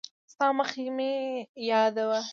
ستا 0.31 0.47
مخ 0.57 0.71
مې 0.97 1.11
یاد 1.69 1.95
و. 2.07 2.11